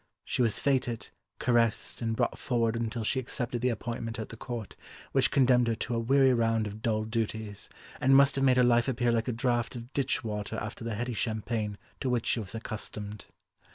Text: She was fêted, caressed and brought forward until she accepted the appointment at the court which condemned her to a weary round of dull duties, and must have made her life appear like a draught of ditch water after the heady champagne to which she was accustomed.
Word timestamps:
She 0.25 0.41
was 0.41 0.55
fêted, 0.57 1.11
caressed 1.37 2.01
and 2.01 2.15
brought 2.15 2.35
forward 2.35 2.75
until 2.75 3.03
she 3.03 3.19
accepted 3.19 3.61
the 3.61 3.69
appointment 3.69 4.17
at 4.17 4.29
the 4.29 4.35
court 4.35 4.75
which 5.11 5.29
condemned 5.29 5.67
her 5.67 5.75
to 5.75 5.93
a 5.93 5.99
weary 5.99 6.33
round 6.33 6.65
of 6.65 6.81
dull 6.81 7.03
duties, 7.03 7.69
and 7.99 8.15
must 8.15 8.33
have 8.35 8.43
made 8.43 8.57
her 8.57 8.63
life 8.63 8.87
appear 8.87 9.11
like 9.11 9.27
a 9.27 9.31
draught 9.31 9.75
of 9.75 9.93
ditch 9.93 10.23
water 10.23 10.55
after 10.55 10.83
the 10.83 10.95
heady 10.95 11.13
champagne 11.13 11.77
to 11.99 12.09
which 12.09 12.25
she 12.25 12.39
was 12.39 12.55
accustomed. 12.55 13.27